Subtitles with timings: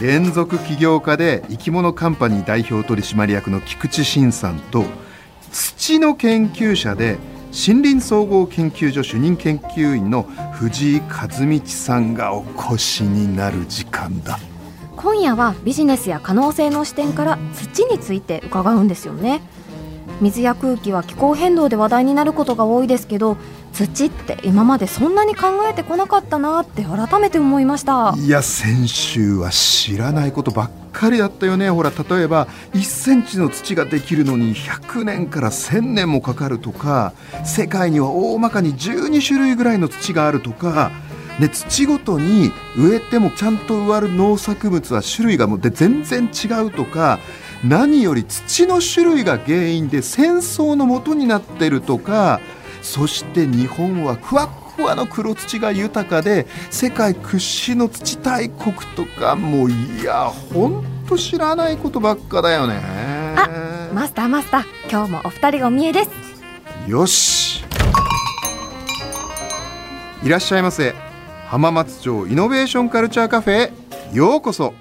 [0.00, 4.84] 連続起業家で生き物カンパニー代表取締役の菊池慎さんと
[5.50, 7.18] 土の研究者で
[7.50, 10.22] 森林総合研究所主任研究員の
[10.52, 14.38] 藤井和道さんがお越しになる時間だ。
[14.96, 19.40] 今夜はビジネスや可能性の視点から土について伺うんですよね。
[20.20, 23.36] 水や空気は気候変動で話題になることが多いですけど
[23.86, 28.14] 土って今までそんなに考えてこなかったなって改めて思いました。
[28.18, 31.70] いや先週は知らないことばっかりだったよね。
[31.70, 37.12] ほら例えば1センチの土ができるのに100年から1000年もかかるとか
[37.44, 40.90] 世界には大まかに12種類ぐらいの土があるとか
[41.38, 47.20] で土ごとに植えてもちゃんと植わる農作物は種類がもうで全然違うとか
[47.62, 52.40] 何より土の種類が原因で戦争の元になってるとか
[52.82, 62.74] そして日本はふわっふわの黒土が豊かで世界屈指の土大国とかもういやほんと知らないことばっかだよね。
[63.36, 66.10] あマスターマスター今日もお二人がお見えです。
[66.86, 67.64] よし。
[70.22, 70.94] いらっしゃいませ。
[71.48, 73.72] 浜松町イノベーションカルチャーカフェへ
[74.12, 74.74] ようこそ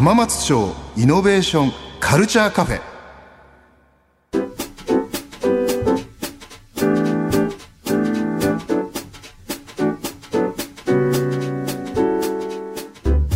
[0.00, 2.80] 浜松町イノベーションカルチャーカフェ。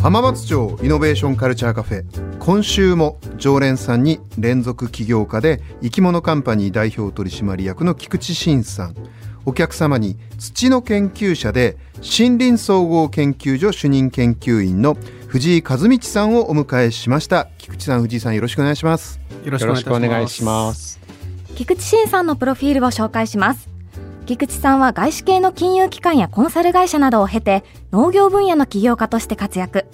[0.00, 2.38] 浜松町イノベーションカルチャーカフェ。
[2.38, 8.94] 今週も常連さんに連続起業家で生き物カンパニー代表取締役の菊池慎さん。
[9.44, 14.96] お客様に土の研究者で森林総合研究所主任研究員の
[15.34, 17.48] 藤井和道さんをお迎えしました。
[17.58, 19.18] 菊池さん藤井さんよろしくお願いします。
[19.44, 21.00] よろしくお願いします。
[21.56, 23.68] 菊池慎さんのプロフィールを紹介します。
[24.26, 29.86] 菊池さんは外資系の金融機関やコンサル会社などを経て農業分野の起業家として活躍。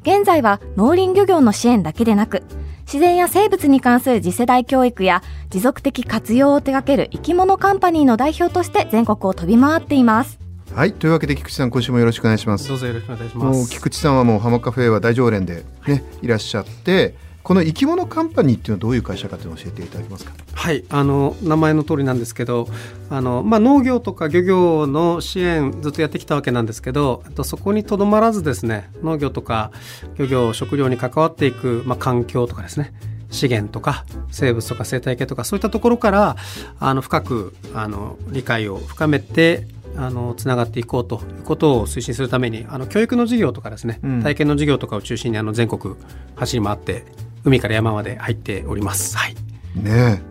[0.00, 2.42] 現在は農林漁業の支援だけでなく
[2.86, 10.38] 自然や生物に関する次世代教育や持続的活用を手掛ける生き物カンパニーの代表として全国を飛び回っています
[10.74, 12.66] はいというわけで菊池さん今週もよろしくお願いします。
[12.68, 13.70] どうぞよろしくお願いします。
[13.70, 17.14] 菊池さんはもう浜カフェは大常連でね、い、らっしゃって
[17.44, 20.32] この生き物カンパニーっていうのはどういう会社かというのを教えていただけますか？
[20.52, 22.66] はいあの名前の通りなんですけど
[23.08, 29.70] あの、まあ、農業とか漁業の支援ずっとやってきたわけなんですけどそこにとどまらずですね農業とか
[30.16, 32.92] 漁業食料に関わっていく、まあ、環境とかですね
[33.30, 36.36] 資源とか生物とか生態系とかそういったところから
[36.80, 45.94] あの深くあの理解を深めてあのつながっていこうということを推進するためにあの教育の授業とかですね、うん、体験の授業とかを中心にあの全国
[46.36, 47.04] 走り回って
[47.44, 49.16] 海から山まで入っております。
[49.16, 49.34] はい、
[49.76, 50.22] ね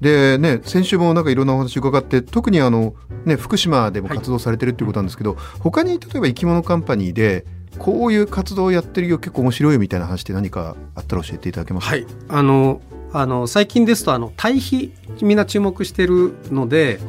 [0.00, 2.94] でね先週もなんかいろんなお話伺って特にあの、
[3.24, 7.46] ね、福島でも活動されてるっていうことなんですけど、はい、他に例えば生き物カンパニーで
[7.78, 12.80] こういう活動をやってるよ結構面白いみたいな話って何かあったら教えていただけますか、はい、あの
[13.12, 17.00] あの最近ですとあの堆肥みんな注目してるので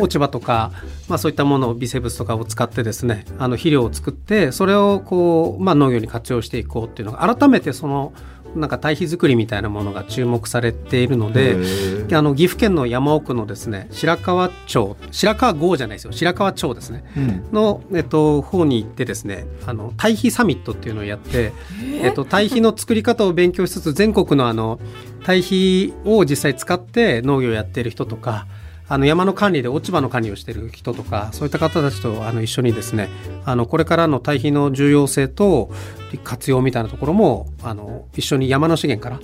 [0.00, 0.72] 落ち葉とか、
[1.08, 8.12] まあ、そういったものを微生物とかを使ってですねあの肥料を作ってそれをこう、まあ、農業に活用していこうっていうのが改めてその
[8.54, 11.56] なんか堆肥作りみたいなものが注目されているので
[12.12, 21.52] あの岐阜県の山奥のですね白川町白川郷じゃないですよ白川町ですね、うん、の、えっと、方に行ってですねあの堆肥サミットっていうのをやって、
[22.02, 24.80] えっと、堆肥の作り方を勉強しつつ全国のあの
[25.24, 28.46] 堆肥を実際使って農業をやっている人とか
[28.90, 33.08] あの山の管理で落ち葉の管理をしている人とかそういった方たちとあの一緒にですね
[33.44, 35.70] あのこれからの堆肥の重要性と
[36.24, 39.20] 活用みたいなところもあの一緒に山の資源から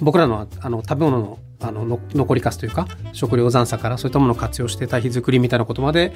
[0.00, 6.14] 僕らのあの食べ物のあの残りかすというか食料残差からそういったものを活用して堆肥作りみたいなことまで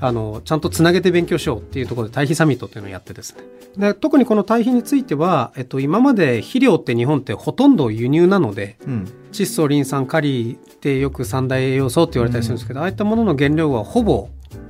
[0.00, 3.42] あのちゃんとつなげて勉強しようっていうところで堆肥サミットっていうのをやってですね。
[3.76, 14.28] で特にこの堆肥については、えっと、今まで肥料って日本ってほとんど輸入なので、うん、窒素リン酸カリってよく三大栄養素って言われたりするんですけど、うん、ああいったものの原料はほぼ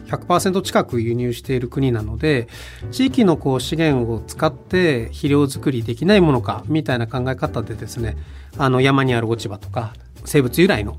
[0.08, 2.48] 100%近く輸入している国なので
[2.90, 8.16] 地域のこう資源を使って肥料作りできないものかみたいな考え方でですね
[8.56, 9.92] あの山にある落ち葉とか
[10.24, 10.96] 生物由来の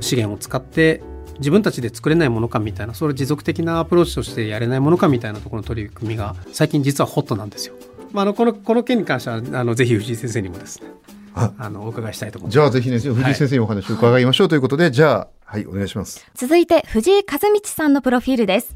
[0.00, 1.02] 資源を使って
[1.38, 7.74] 自分たちで作れないものかみたいなそれを持続的なアプローチとしてやれないものかみたいなところの取り組みが最近実はホットなんですよ。
[8.12, 10.88] まあ、あのこのこの件に関してはあのぜひ藤井先生にもですね
[11.58, 12.54] あのお伺いしたいと思います。
[12.54, 16.26] じゃあぜひね藤井先生にお話を伺いましょうということで、はい、じゃあはいお願いします。
[16.34, 18.74] 続いて藤井和道さんのプロフィールです。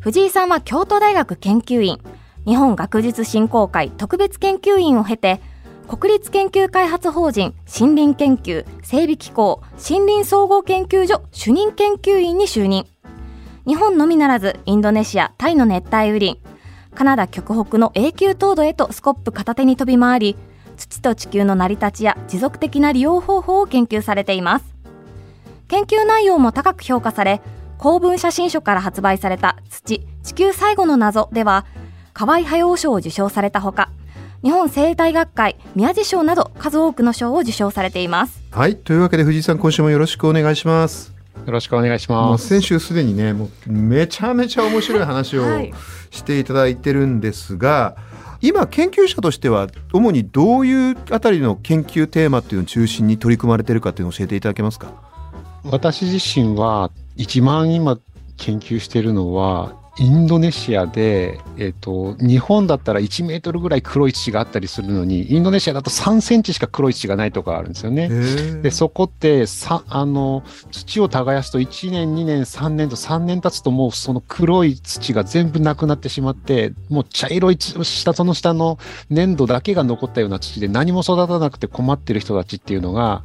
[0.00, 2.00] 藤井さんは京都大学研究員、
[2.44, 5.40] 日本学術振興会特別研究員を経て
[5.86, 12.86] 国立研究開発法人森林研究整備機構森林総合研究所主任研究員に就任
[13.64, 16.40] 日本のみならずインドネシアタイの熱帯雨林
[16.94, 20.36] カナダ極北の永久凍土へとスコップ片手に飛び回り
[20.86, 24.64] 土と地球の成り立ちや持続的な利用方法を研究されています。
[25.68, 27.40] 研究内容も高く評価され
[27.78, 31.64] 公文写真書から発売された土地球最後の謎では
[32.12, 33.90] 河合駿賞を受賞されたほか
[34.42, 38.42] 日本生態学会宮地賞など数多くの賞を受賞されています。
[38.50, 41.12] はいというわけで藤井さん今週もよろしくお願いします。
[41.46, 42.48] よろしくお願いします。
[42.48, 45.44] 先週すでにね、もうめちゃめちゃ面白い話を
[46.10, 48.11] していただいてるんですが、はい、
[48.42, 54.92] 今研究者としては主にどういうあたりの研究テーマっていうのを中心に取り組まれてるかっていうのを教えていただけますか？
[55.64, 57.98] 私自身は一番今
[58.36, 68.08] 研究しているのはインドネシアで、えっ、と、日本だったら1メートルぐらい黒い土があったりするのに、インドネシアだと3センチしか黒い土がないとかあるんですよね。
[68.62, 78.78] で、そこってさ、あの、土を耕すと1年、2年、3年と3年経つともうその黒い土が全部なくなってしまって、もう茶色い下、その下の
[79.10, 83.24] 粘土だけが残ったような土で何も育たなくて困ってる人たちっていうのが、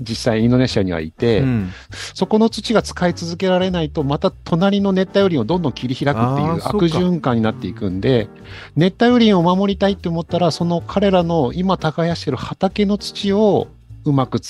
[0.00, 1.70] 実際インドネシアにはいて、うん、
[2.14, 8.28] そこの土が使い続けられないと、また隣の熱帯雨林をどんどん切り開くっていう悪循環になっていくんで、
[8.76, 13.68] 熱帯雨林を守りたいって思ったら、その彼らの今耕してる畑の土を
[14.04, 14.40] うまく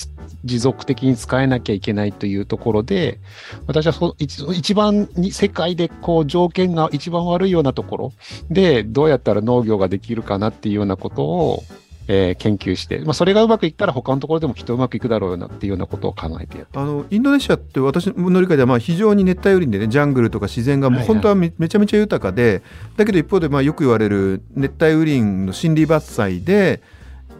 [0.43, 3.19] 持続的に使えなきゃいけないというところで、
[3.65, 8.13] 私はそ一番に世界でこう条件が一番悪いようなところ
[8.49, 11.63] で、どうやったら農業ができるかなっていうようなことを
[12.07, 22.63] えー、研究して、まあ、それがうまくいったら他のところでもきっとうまくいくだろうなっていうようなことを考えてあのインドネシアって私の理解ではまあ非常に熱帯雨林でねジャングルとか自然がもう本当はめ,、ちゃめちゃ豊かで
[22.95, 26.81] だけど一方でまあよく言われる熱帯雨林の森林伐採で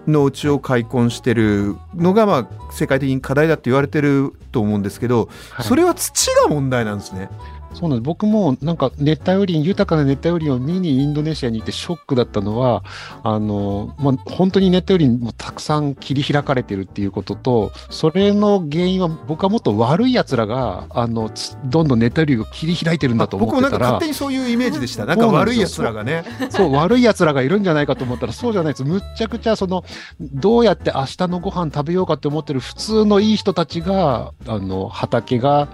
[0.07, 7.29] 農地を開墾してるのがまあ世界的に課題だって言われてると思うんですけど、はい、それは土が問題なんですね。
[7.73, 12.83] そうなんです僕もなんか熱帯雨林、豊かな熱帯雨林を見にインドネシアに行ってショックだったのは、
[13.23, 21.29] あの、まあ、本当に熱帯雨林もたくさん切り開かれてるっていうことと、それの原因は僕はもっと悪い奴らが、あの、
[21.65, 23.69] どんどん熱帯雨林を切り開いてるんだと思ってたら。
[23.69, 25.05] 僕もなんか勝手にそういうイメージでした。
[25.05, 26.23] なんか悪い奴らがね。
[26.49, 28.83] そう、悪い奴らがいるんじゃないかと思ったら、そうじゃないです。
[28.83, 29.83] むっちゃくちゃその、
[30.19, 35.67] どうやって明日のご飯食べようかって思ってる普通のいい人たちが、あの、畑が、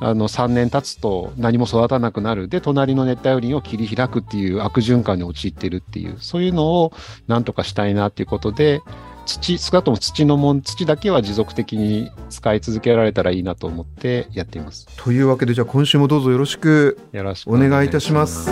[0.00, 6.92] あの3年経つと何も育たなくなるで隣の熱帯雨林を切り開くっていう悪循環に陥っているっていうそういうのを
[7.26, 8.80] なんとかしたいなっていうことで
[9.26, 14.86] 土少なくとも土のもん土だけは持続的に使い続けられたらいいなと思ってやっています。
[14.96, 16.98] というわけでじゃあ今週もどうぞよろしく
[17.46, 18.50] お願いいたします。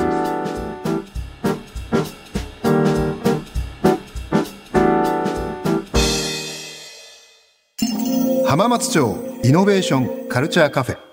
[8.47, 11.12] 浜松町イノベーションカルチャーカフェ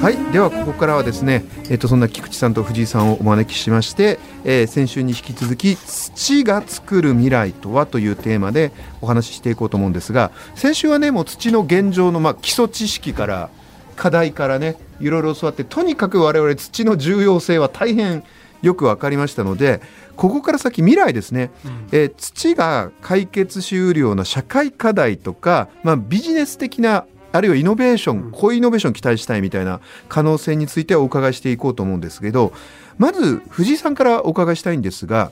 [0.00, 13.50] はいではここからはですね、えっと、そんな菊池さんと藤井さんをお招きしまして、えー、先週に引き続き土が作る未来とはというテーマでお話ししていこうと思うんですが先週はねもう土の現状の、まあ、基礎知識から
[13.96, 18.22] 課題からねいろいろ教わってとにかく我々土の重要性は大変
[18.62, 19.80] よく分かりましたので
[20.14, 32.52] ここから先未来ですね、うん、えー、土が解決しうるような社会課題とか、まあ、ビジネス的なあるいはイノベーション、こういうイノベーション期待したいみたいな可能性についてお伺いしていこうと思うんですけど
[32.96, 35.30] まず藤井さんからお伺いしたいんですが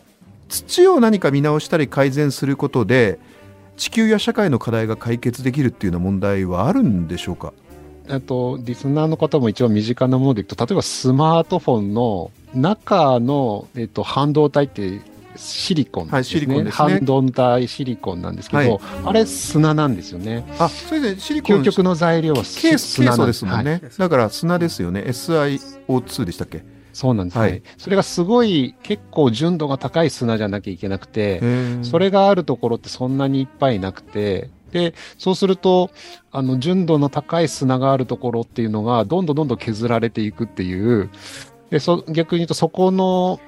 [0.48, 3.18] 土を何か見直したり改善することで
[3.76, 7.52] 地球や社会の課題が解決できるっていうような問題はあるんでしょうか？
[8.08, 15.00] あとリスナーの方も一番身近なものでいくと例えばスマートフォンの中の、えっと、半導体って
[15.36, 16.18] シリコンですね。
[16.18, 20.44] はい、すね半導体シリコンなんですけど、はい、あれ砂なんですよね。
[20.58, 21.60] あ、それでシリコン。
[21.60, 25.02] 究極の材料は砂なんですもんね、はい、だから砂ですよね。
[25.06, 31.42] SiO2 でしたっけそうなんですね、はい、それがすごい結構純度が高い砂じゃなきゃいけなくて、
[31.82, 35.90] それがあるところってそんなにいっぱいなくて、で、そうすると、
[36.32, 41.10] あの、純度の高い砂があるところっていうのが、どんどんどんどん削られていくっていう、
[41.70, 43.40] で、そ、逆に言うとそこの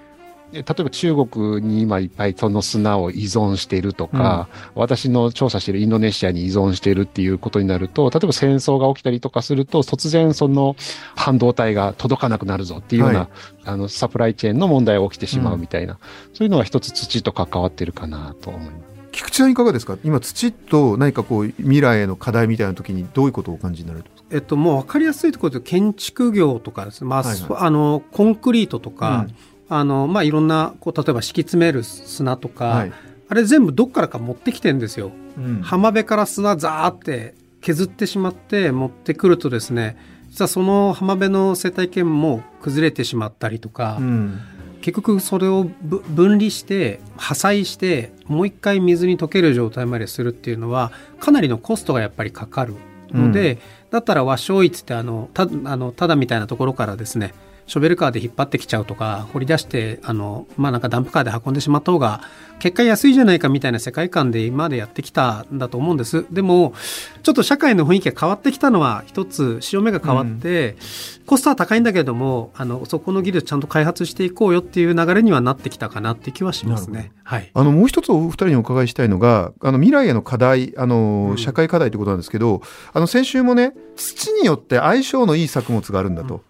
[0.53, 10.75] 例えば中国に今いっぱいその砂を依存しているとか、うん、私の調査しているインドネシアに依存しているっていうことになると、例えば戦争が起きたりとかすると、突然その
[11.15, 13.29] 半導体が届かなくなるぞっていうような、はい、
[13.67, 15.99] あのサプライチェーンの問題が起きてしまうみたいな、うん、
[16.35, 18.89] そういうのが一つ土と関わってるかなと思います。
[19.11, 19.99] 菊池さんいかがですか？
[20.05, 29.35] 今土と何かこう未来への課題みたいな時にどういうことをお感じになるえっと、もう分かりやすいところで建築業とかですね、まあ、はいはい、あのコンクリートとか、うん
[29.69, 32.93] あの、まあ、いろんなこう例えば敷き詰める砂とか、はい、
[33.29, 39.97] あれ全部どっからか持ってきてんですよ、うん、浜辺から砂ザーって削ってしまって持ってくるとですね
[40.31, 44.41] 実はその浜辺の生態系も崩れてしまったりとか、うん、
[44.81, 52.75] 結局それを分離して破砕してもう一回水に溶ける状態までするっていうのはかなりのコストがやっぱりかかる
[53.11, 53.59] ので、うん、
[53.91, 55.47] だったら和商市ってあのたあ
[55.77, 57.35] のただみたいなところからですね
[57.69, 62.23] ショベルカーで引っ張ってきちゃうとか掘り出してあの、まあ、なんかダンプカーで運んでしまった方が
[62.59, 66.73] 結果安いじゃないかみたいな世界観で今までやってきたんだと思うんですでも
[67.23, 70.77] ちょっと社会の雰囲気が変わってきたのは一つ潮目が変わって、
[71.21, 77.13] うん、コストは高いんだけれどもあのそこの技術ちゃんと開発していこうよっていう流れにはなってきたかなって気はしますね。
[77.23, 82.63] はい、あのもう一つお二人にお伺いしたいのがあの未来への課題あの、社会課題ということなんですけど
[82.95, 86.37] あの先週もね土によって相性のいい作物があるんだと。
[86.37, 86.41] うん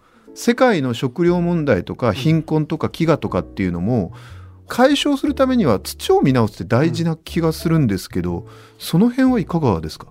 [0.41, 4.13] 世界の食料問題とか貧困とか飢餓とかっていうのも
[4.69, 10.07] 解消するためには土を見直すって大事な気がするんですけど、その辺はいかがですか？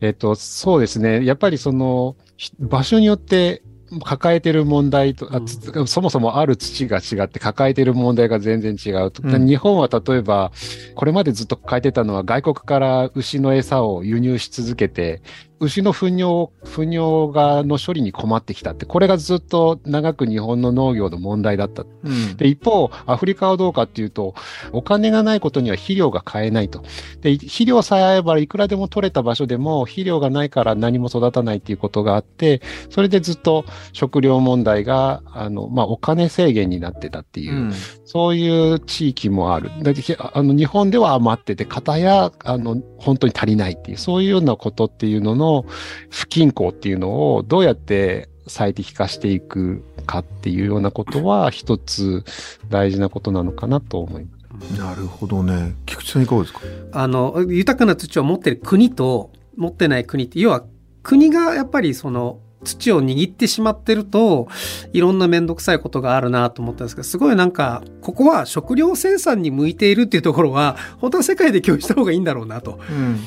[0.00, 1.24] えっと、そうですね。
[1.24, 2.14] やっぱりその
[2.60, 3.64] 場所によって
[4.04, 10.52] 抱えてる問題と、うん、そもそもある土が違って抱えてる問題が全然違うと、うん、日本は例えば、
[10.94, 15.20] これまでずっと抱えてたのは外国から牛の餌を輸入し続けて、
[15.60, 21.82] 牛の糞尿、糞尿がの処理に困ってきたって、これがずっと長く日本の農業の問題だった。
[21.82, 24.34] うん、で、一方、アフリカはどうかっていうと、
[24.72, 26.82] お金がないことには肥料が買えないと。
[27.20, 37.72] で、肥料さえあればいくらでも取れた場所でも肥料がないから何も育たないっていうことがあって、それでずっと食料問題が、あの、まあ、お金制限になってたっていう、うん、
[38.04, 39.70] そういう地域もある。
[39.82, 39.92] だ
[40.32, 45.66] あの日本では余ってて、方や、あの、本当に足りないっていう、そういうようなことっていうのの
[46.10, 52.24] 不均衡っていうのをどうやって最適化していくかっていうようなことは一つ
[52.68, 54.30] 大事なことなのかなと思いま
[54.60, 54.78] す。
[54.78, 55.74] なるほどね。
[55.86, 56.60] 菊池さんいかがですか？
[56.92, 60.62] あの、豊かな土を持ってる国と持ってない国って、要は
[61.02, 64.48] 国がやっぱりその土を握ってしまってると
[64.92, 72.80] いろんな面倒くさいことがあるなと思ったんですけどすごいなんかここは食料生産に向いているっていうところは本当は世界で共有した方がいいんだろうなと。
[72.90, 73.18] うん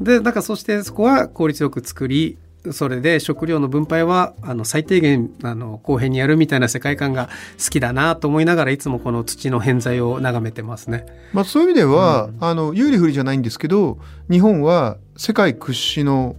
[0.00, 2.38] でだからそしてそこは効率よく作り
[2.72, 7.28] それで食料の分配はあの最低限あの公平にやるみたいな世界観が
[7.62, 11.06] 好きだなと思いながらいつもこの土の偏在を眺めてますね。
[11.32, 13.98] まあ、そういう意味では、うん、あの有利不利じゃないんですけど
[14.30, 16.36] 日本は世界屈指の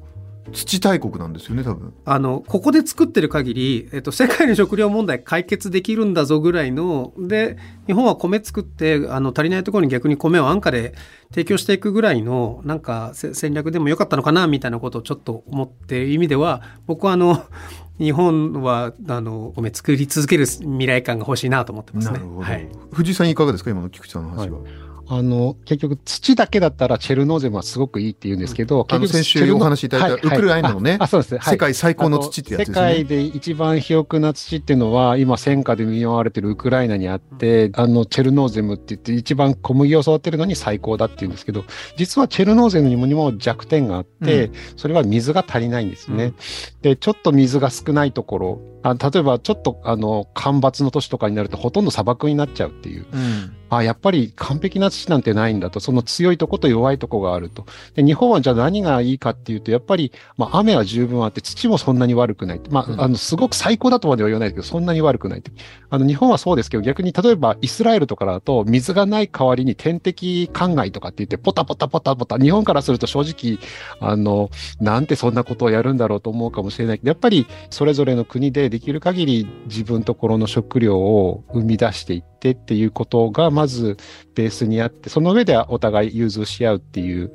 [0.51, 10.93] 土大国なんですよね多分あのここで作ってる限り、えっと、世界の食料問題解決できるんだぞぐらいので日本は米作ってあの足りないところに逆に米を安価で
[11.29, 17.43] 提供していくぐらいのなんか戦略でもよかったのかなみたいなことをちょっと思っている意味では僕はあの
[17.99, 22.21] 日本はあの米作り続ける未来感が欲しいなと思ってますね。
[22.39, 24.59] はい、藤井さんいかがですか今の菊池さんの話は。
[24.59, 31.33] はいあの、結局土だけだったらチェルノーゼムはすごくいいって言うんですけど、結局先週お話いただいたウクライナのね、あそうです。
[31.33, 32.75] ね、世界最高の土ってやつですね。
[32.75, 41.65] 世界で一番肥沃な土っていうのは、今戦火で見舞われてるウクライナにあって、あの、チェルノーゼムって言って一番小麦を育てるのに最高だって言うんですけど、
[41.97, 46.33] 実はチェルノーゼムにもにも弱点があって、それは水が足りないんですね。
[46.83, 55.79] で、ちょっと水が少ないところ、あ例えばちょっとあの干ばつの年とかになるとほとんど砂漠になっちゃうっていう、うん、あやっぱり完璧な土なんてないんだと。
[55.79, 57.65] その強いとこと弱いとこがあると。
[57.95, 65.43] で日本はじゃあ何がいいかっていうとやっぱり、まあ、雨は十分あって土もそんなに悪くない、まあ、あのすごく最高だとまでは言わないけどそんなに悪くない
[65.89, 73.59] あの日本はそうですけど逆に例えばイスラエルとかだと水がない代わりに天敵灌漑とかって言ってポタポタポタポタ日本からすると正直
[73.99, 83.97] あのなんてそんなことをやるんだろうと思うかもしれないけどやっぱりそれぞれの国でできる限り自分ところの食料を生み出していってっていうことがまず
[84.35, 87.33] ベースにあって、その上でお互い融通し合うっていう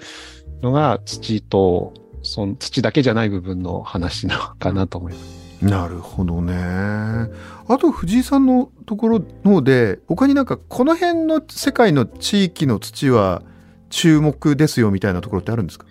[0.62, 5.44] のが土と、その土だけじゃない部分の話なのかなと思います。
[5.64, 6.54] なるほどね。
[6.54, 13.42] あと藤井さんのところので他になんかこの辺の世界の地域の土は
[13.88, 15.86] 注目ですよみたいなところってあるんですか？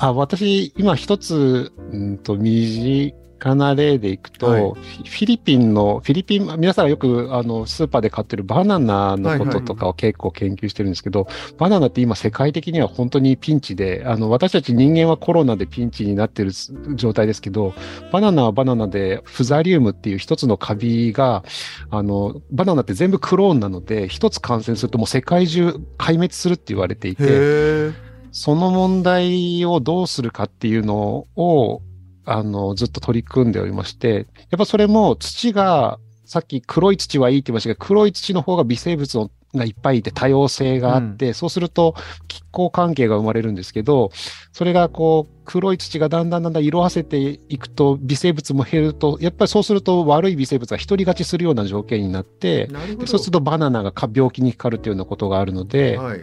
[0.00, 11.26] あ私、今一つ、うんと、身近な例でいくと、はいフィリピンの、フィリピン、皆さんがよくあのスーパーで買ってるバナナのこととかを結構研究してるんですけど、
[11.56, 16.52] バナナって今世界的には本当にピンチで、あの、私たち人間はコロナでピンチになってる
[16.94, 17.74] 状態ですけど、
[18.12, 21.42] バナナはバナナでフザリウムっていう一つのカビが、
[21.90, 28.07] あの、バナナって全部クローンなので、一つ感染するともう世界中壊滅するって言われていて。
[28.32, 31.82] その問題をどうするかっていうのを、
[32.24, 41.94] あの、ずっと取り組んでおりまして、やっぱそれも土が、さっき黒い土はいいって言いましたけど、黒い土の方が微生物がいっぱいいて多様性があって、そうすると
[42.26, 44.10] 気候関係が生まれるんですけど、
[44.52, 52.68] それがこう、黒い土がだんだんだんだん色あせていくと微生物も減ると、やっぱりそうすると悪い微生物が独り勝ちするような条件になって、
[53.06, 56.20] そうするとバナナがか病気にかかるっていうようなことがあるので、はい。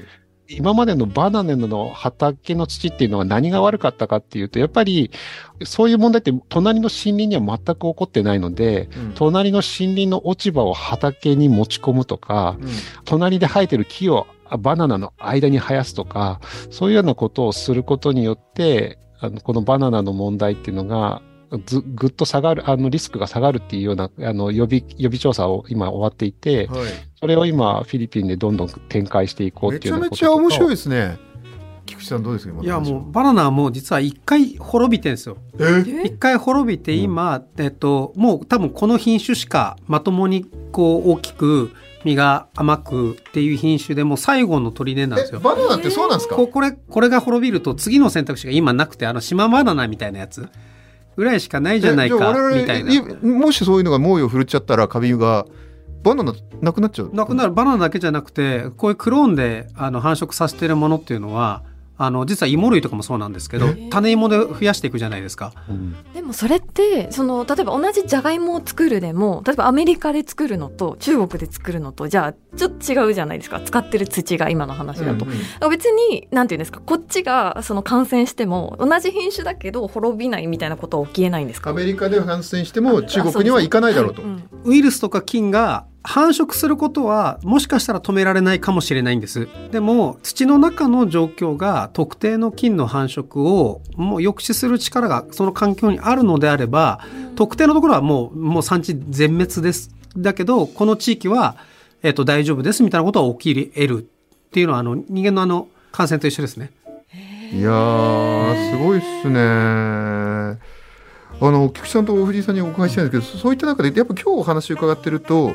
[0.47, 5.11] 今までのバナナの畑の土っていうのは何が悪かったかっていうと、やっぱり
[5.63, 9.11] そういう問題って隣の森林には全く起こってないので、うん。
[9.15, 12.69] 隣の森林の落ち葉を畑に持ち込むとか、うん。
[13.05, 21.21] 隣で生えてる木をあバナナの間に生やすとか、そういうようなことをすることによって、あのこのバナナの問題っていうのが、
[21.65, 26.87] ずぐっと下がる、あのリスクが下がるっていうようなあの予備予備調査を今終わっていて、はい。
[27.19, 31.17] それを今フィリピンでどんどん展開していこうっていうめちゃめちゃ面白いですね。
[31.87, 32.63] 菊池さんどうですか？
[32.63, 35.37] いや話もうバナナはもう実は一回滅びてんですよ。
[35.59, 35.83] え？
[36.05, 41.71] 一回滅びて今、えっと、もう多分この品種しかまともにこう大きく
[42.03, 45.39] 実が甘くっていう品種でもう最後の砦なんですよ。
[45.39, 46.35] えバナナってそうなんですか？
[46.35, 50.49] ここれこれが滅びると次の選択肢が今なくてあの島バナナみたいなやつ
[51.15, 52.15] ぐらいしかないじゃないか
[52.53, 52.93] みたいな。
[52.93, 55.45] いもしそういうのが猛威を振るっちゃったらカビが
[56.03, 61.63] バナナなくなっちゃうなくなるバナナだけじゃなくてこういうクローンであの繁殖させてるものっていうのは
[61.97, 65.53] あの実は芋類とかもそうなんですけどえ種芋で増やしていくじゃないですか。
[65.69, 65.95] うん。
[66.13, 73.61] でもそれってその例えば同じじゃがいもを作るでも例えばアメリカで作るのと中国で作るのとじゃあちょっと違うじゃないですか。
[73.61, 75.25] 使ってる土が今の話だと。
[75.25, 75.69] うんうん。
[75.69, 81.69] 別になんていうんですかこっちがその感染しても同じ品種だけど滅びないみたいなことは起きえないんですか？
[81.69, 84.21] アメリカでは感染しても中国には行かないだろうと。
[84.65, 89.47] ウイルスとか菌が繁殖することはもしかしたら止められないかもしれないんです。
[89.71, 96.99] でも土の中の状況が特定の菌の繁殖をもう抑止する力がその環境にあるのであれば
[97.35, 99.89] 特定のところはもうもう産地全滅です。
[100.15, 101.57] だけどこの地域は、
[102.03, 106.71] えっと大丈夫ですみたいなことは起き得るっていうのはあの人間のあの感染と一緒ですね。
[107.51, 109.39] いやーすごいっすね
[111.41, 115.53] あの菊池さんと藤井さんにお伺いしたいんですけどそういった中でやっぱ今日お話を伺ってると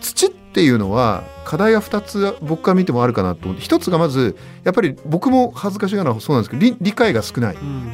[0.00, 7.56] 土っていうのは課題が2つ僕から見てもあるかなと思って一つがまずやっぱり僕も恥ずかしながらそうなんですけど理理解が少ない。
[7.56, 7.92] うん。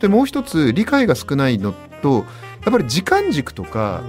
[0.00, 2.24] でもう一つ理解が少ないのと
[2.64, 4.02] やっぱり時間軸とか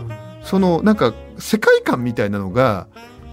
[0.44, 2.88] そのなんか世界観みたいなのが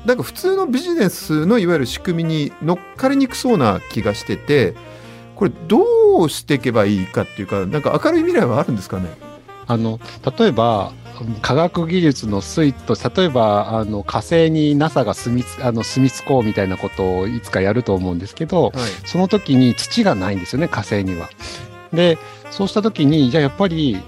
[0.05, 4.75] なんか普通のビジネスのいわゆる仕組みに乗っかりにくそうな気がしてて
[5.37, 9.09] これどうしていけばいいかっていうかなんか明るい未来はあるんですかね？
[9.67, 10.01] あの
[10.39, 10.93] 例えば
[11.41, 18.73] 科学技術の推と例えばあの火星に NASA が住みつあの住み着こうみたいなことをいつかやると思うんですけど、はい
[19.05, 21.29] その時に土がないんですよね火星には。
[21.93, 22.19] で
[22.51, 23.99] そうした時にじゃあやっぱり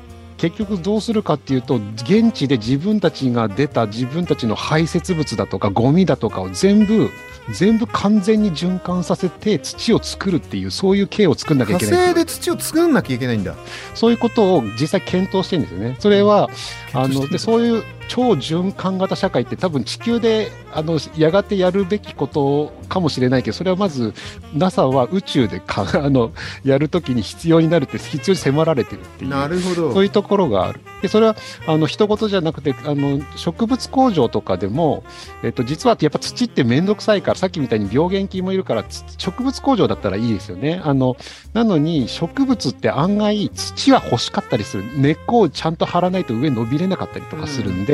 [0.44, 7.08] 結局どうするかっていうと現地で自分たちが出た自分たちの排泄物だとかゴミだとかを全部
[7.52, 13.54] 全部完全に循環させて土を作るっていうそういう経を作んなきゃ火いけない星で土を作んなきゃいけないんだ。
[13.94, 15.96] そういうことを実際検討してるんですよね。
[15.98, 16.50] それは
[16.92, 24.12] あのでそういう超循環型社会って多分地球であのやがてやるべきことかもしれないけどそれはまず
[24.54, 26.32] NASA は宇宙でかあの
[26.64, 30.80] やるときに必要になるって必要に迫られてるっていうなるほどそういうところがある。
[31.02, 31.36] でそれは
[31.66, 35.04] あの一言じゃなくてあの植物工場とかでも、
[35.42, 40.80] えっと、実はやっぱ土って面倒くさいからさっきみたいに病原菌もいるからつ植物工場だったらいいですよね。
[40.82, 41.16] あの
[41.52, 47.93] なのに植物って案外土は欲しかったりする根っこをちゃんと張らないと上伸びれなかったりとかするんで、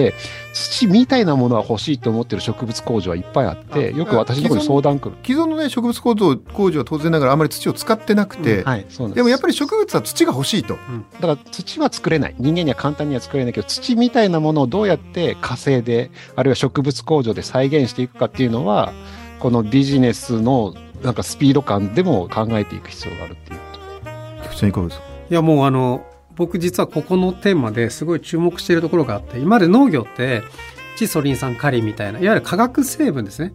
[0.53, 5.17] 土みたいなものは欲しいと思ってる植物工場はいっぱいあってあよく私のところに相談来る。
[5.25, 9.17] 既存のね植物工場工場は当然ながらあまり土を使ってなくて、はい、そうなんです。
[9.17, 10.77] でもやっぱり植物は土が欲しいと。
[11.21, 12.35] だから土は作れない。
[12.39, 18.93] 人間には簡単には作れないけど土みたいなものをどうやって火星であるいは植物工場で再現していくかっていうのは
[19.39, 23.61] このビジネスのなんかスピード感でも考えていく必要があるっていう
[24.43, 25.07] 菊池さんいかがですか？
[25.31, 26.05] いやもうあの
[26.41, 30.43] 僕実はここのテーマですごい注目しているところがあって今まで農業って
[30.97, 33.53] 窒素リン酸カリみたいないわゆる化学成分ですね。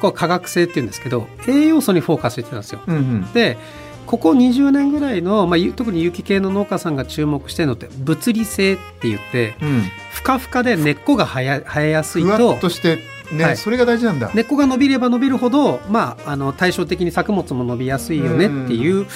[0.00, 2.80] こう化学性っていうんですけど栄養素にフォーカスしてたんですよ。
[2.86, 3.32] うんうん。
[3.34, 3.58] で
[4.06, 9.82] ここ20年ぐらいの、まあ、特に有機系の農家さんが注目してるのって物理性って言ってうん。
[10.10, 11.42] ふかふかで根っこが生
[11.82, 12.98] えやすいふわとっとして
[13.32, 13.56] ね、はい。
[13.56, 14.30] それが大事なんだ。
[14.34, 19.06] 根っこが伸びれば伸びるほど、まあ、あの対照的に作物も伸びやすいよねっていう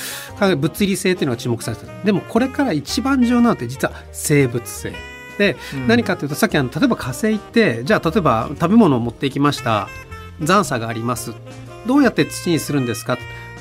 [0.56, 1.92] 物理性っていうのが注目されてる。
[2.04, 4.92] でもこれから一番重要なのって実は生物性。
[5.38, 5.88] で、うん。
[5.88, 9.88] 何かというとさっきあの例えば火星行ってじゃあ例えば食べ物を持っていきました。
[10.40, 11.34] 残差があります。
[11.86, 13.18] どうやって土にするんですか？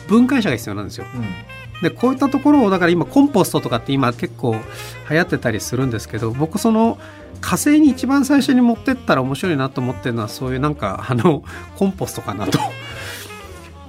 [0.07, 1.05] 分解者が必要なんですよ。
[1.13, 1.23] うん
[1.81, 4.55] でこういったところをだから今コンポストとかって今結構
[5.09, 6.97] 流行ってたりするんですけど僕その
[7.41, 11.43] 火星に一番最初に持ってったら面白いなと思ってるのはそういうなんかあの
[11.75, 12.57] コンポストかなと。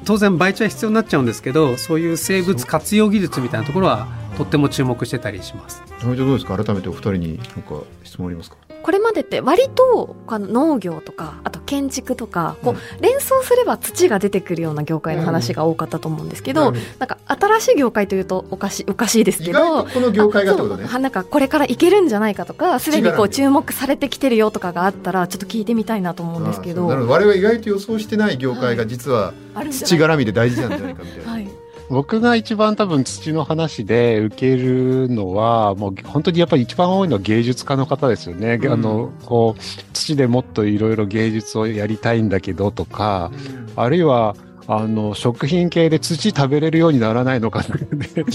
[0.05, 5.83] 当然培地は必要になっちゃうんですけどそういう生物活用技術みたいなところはとっても注目してたりします。
[6.03, 6.57] どうですか？
[6.63, 8.57] 改めてお二人になんか質問ありますか？
[8.87, 16.77] これまでって割とあの農業とかあと建築とかこう連想すれば土が出てくるような業界の話が多かったと思うんですけど、うん。
[17.01, 20.87] なんか新しい業界というとおかしおかしいですけ意どこの業界がってことね？
[20.87, 26.87] なんかこれからいけるんじゃないかとかすでにこう注目されてきてるよとかがあったらちょっと聞いてみたいなと思うんですけど。
[26.87, 29.35] 我々意外と予想してない業界が実は
[29.73, 31.49] 土絡みで大事なんじゃないかみたいな、はい
[31.89, 38.59] 僕が一番多分土の話で受けるのは、もう本当にやっぱり一番多いのは芸術家の方ですよね。
[38.61, 38.73] うん。
[38.73, 43.31] あの、こう、土でもっといろいろ芸術をやりたいんだけどとか、
[43.77, 44.35] あるいは、
[44.69, 48.09] あの、食品系で土食べれるようにならないのかな、ね。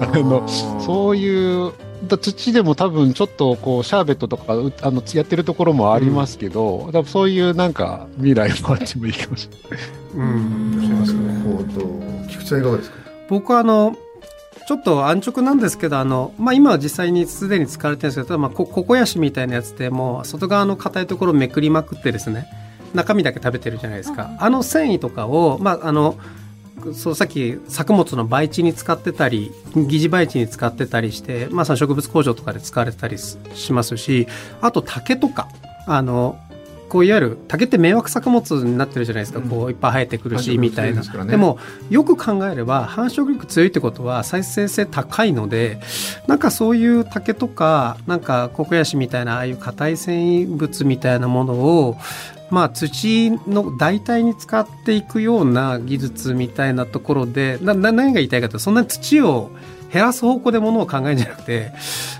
[0.00, 0.48] あの
[0.80, 1.72] そういう、
[2.08, 9.86] だ土でも多分ちょっとこうシャーベットとかうあのやってるところもありますけど、多分そういうなんか未来もあってもいいかもしれない。
[10.16, 10.74] うん。
[10.74, 11.42] いらっしゃいますね。
[11.42, 12.13] ほうと
[12.44, 12.96] 菊池さんいかがですか？
[13.28, 13.96] 僕はあの
[14.66, 22.46] ちょっと安直なんですけどあの、まあ、今は実際にすでに使われてるんですけどただまあこココヤシみたいなやつってもう外側の硬いところをめくりまくってですね
[22.94, 26.16] 中身だけ食べてるじゃないですか、あの繊維とかを、まあ、あの
[26.92, 34.28] そうさっき作物の培地に使ってたり疑似培地に使ってたりして、まあ、その植物工場とかで使われてたりししますし
[34.60, 35.48] あと竹とか
[35.86, 36.38] あの
[36.94, 39.48] こういわゆる竹って迷惑作物になってるじゃないですか、うん。
[39.48, 41.02] こういっぱい生えてくるしみたいな。
[41.02, 41.24] でね。
[41.32, 41.58] でも
[41.90, 45.80] よく考えれば繁殖力強いってことは再生性高いので
[46.28, 51.96] なんかそういう竹とかなんかココヤシみたいなああいう硬い繊維物みたいなものを
[52.50, 59.50] まあ土の代替に使っていくような技術みたいなところでなな何が言いたいかというとそんなに土を
[59.94, 61.70] 減らす方向でものを考えるんじゃなくて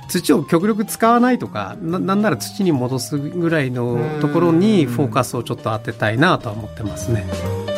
[0.09, 7.74] 土を極力使わないとかななんなら土に戻すぐらいのところにフォーカスをちょっと当てたいなとは思ってますね。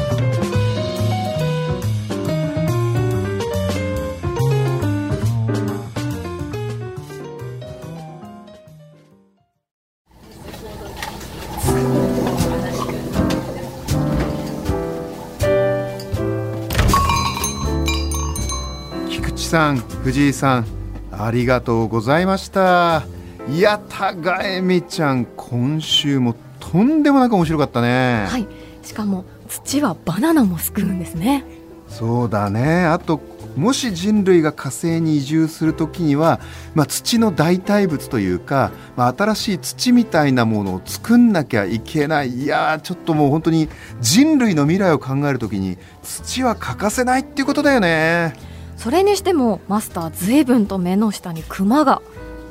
[19.45, 20.67] さん藤井さん
[21.13, 23.05] ありがとうございました。
[23.49, 28.47] いやたがえみちゃん今週もとんでもなく面白かったね、はい。
[28.83, 31.45] しかも土はバナナも救うんですね。
[31.89, 32.85] そうだね。
[32.85, 33.21] あと
[33.57, 36.41] もし人類が火星に移住するときには、
[36.75, 42.43] まあ、土の代替物というか、まあ、新しい土みたいなものを作んなきゃいけない。
[42.43, 43.69] いやーちょっともう本当に
[44.01, 48.35] 人類の未来を考えるときに土は欠かせないっていうことだよね
[48.77, 52.03] それにしてもマスター随分と目の下にクマが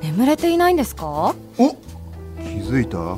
[0.02, 1.06] 眠れていないんですか？
[1.06, 3.18] お気づいた？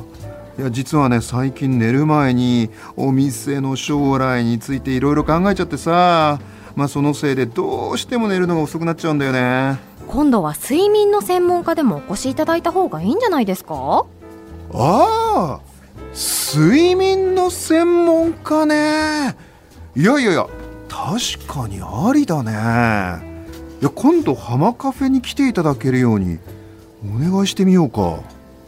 [0.58, 6.40] いや実はね最近寝る前にお店の将来についていろいろ考えちゃってさ。
[6.76, 9.78] まあそのせいでどうしても寝るのが遅くなっちゃうんだよね。
[10.06, 14.06] 今度は睡眠の専門家でもお越しいただいた方がいいんじゃないですか？
[14.72, 15.60] ああ
[16.14, 19.36] 睡眠の専門家ね。
[19.96, 20.46] いやいやいや
[21.08, 22.52] 確かにありだね。
[23.80, 26.38] いや今度浜カフェに来ていただけるように
[27.02, 28.20] お願いしてみようか。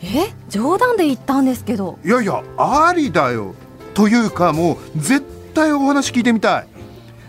[0.02, 0.32] え？
[0.48, 1.98] 冗談で言ったんですけど。
[2.02, 3.54] いやいやありだよ。
[3.92, 5.22] というかもう絶
[5.52, 6.66] 対お話聞いてみたい。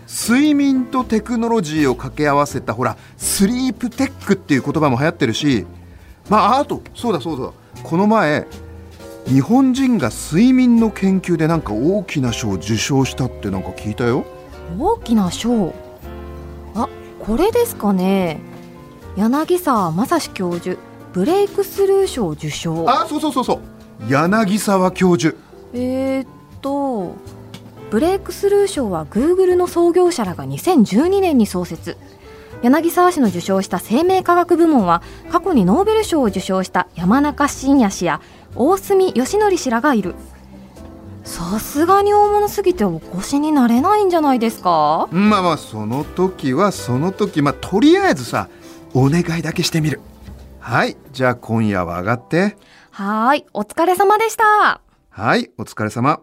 [0.08, 5.66] 睡眠とテクノロジーを掛け合わせたほらスリープテックっていう言葉も流行ってるし。
[6.30, 7.52] まああとそうだそうだ。
[7.82, 8.46] この前
[9.26, 14.24] 日本人が睡眠の研究でなんか大きな賞を受賞したってなんか聞いたよ
[14.78, 15.74] 大きな賞
[16.74, 16.88] あ
[17.20, 18.40] これですかね。
[19.16, 20.78] 柳沢正史教授
[21.12, 22.88] ブレイクスルー賞受賞。
[22.88, 23.60] あそうそうそうそう。
[24.10, 25.36] 柳沢教授。
[25.74, 26.26] えー、っ
[26.60, 27.14] と
[27.90, 31.96] ブレイクスルー賞は Google の創業者らが2012年に創設。
[32.62, 38.20] 柳沢氏の受賞した生命科学部門は過去にノーベル賞を受賞した山中伸也氏や
[38.54, 40.14] 大隅義則氏らがいる
[41.52, 45.06] さすがに大物すぎてお越しになれないんじゃないですか？
[45.10, 48.48] まあまあその時はその時まあとりあえずさ
[48.94, 50.00] お願いだけしてみる。
[50.60, 52.56] はいじゃあ今夜は上がって。
[52.90, 54.80] はーいお疲れ様でした。
[55.10, 56.20] はいお疲れ様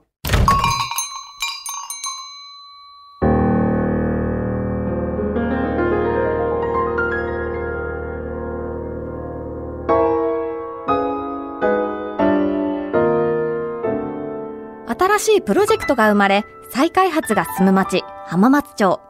[15.19, 19.01] 新しいプロジェクトが生まれ再開発が進む町浜松町。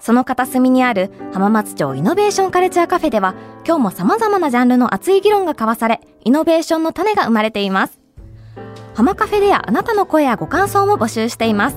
[0.00, 3.34] その片隅にある浜松町イノベーションカルチャーカフェでは
[3.66, 8.00] 今日も様々なジャンルの熱い議論が交わされイノベーションの種が生まれています。
[8.94, 11.76] 浜カフェではあなたの声やご感想も募集しています。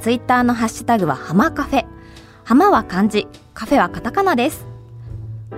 [0.00, 1.86] ツイッターのハッシュタグは浜カフェ。
[2.44, 4.66] 浜は漢字カフェはカタカナです。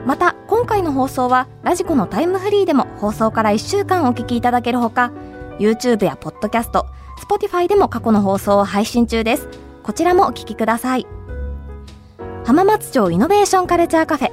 [0.05, 5.13] また今回の放送はラジコのタイムフリーでも放送から1週間お聞きいただけるほか
[5.59, 6.87] YouTube やポッドキャスト
[7.19, 9.49] Spotify でも過去の放送を配信中です。
[9.83, 11.07] こちらもお聞きください。
[12.45, 14.33] 浜松町イノベーションカルチャーカフェ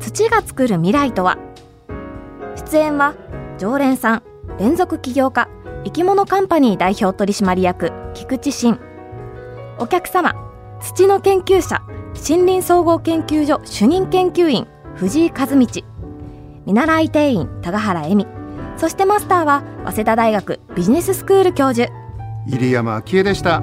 [0.00, 1.38] 土が作る未来とは？
[2.56, 3.14] 出演は
[3.58, 4.22] 常連さん
[4.58, 5.48] 連続起業家
[5.84, 8.78] 生き物カンパニー代表取締役菊池真
[9.78, 10.34] お客様
[10.80, 11.82] 土の研究者
[12.14, 15.66] 森林総合研究所主任研究員藤井和道。
[16.66, 18.26] 見習い定員高原恵美。
[18.76, 21.92] そしてマスターは早稲田大学ビジネススクール教授。
[22.46, 23.62] 入山昭恵でした。